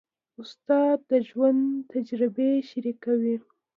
استاد 0.41 0.97
د 1.09 1.11
ژوند 1.27 1.63
تجربې 1.93 2.51
شریکوي. 2.69 3.35